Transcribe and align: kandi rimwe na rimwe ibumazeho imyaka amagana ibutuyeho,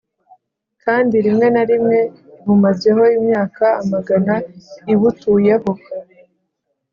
kandi 0.83 1.15
rimwe 1.25 1.47
na 1.55 1.63
rimwe 1.69 1.99
ibumazeho 2.39 3.03
imyaka 3.17 3.65
amagana 3.81 4.35
ibutuyeho, 4.93 5.71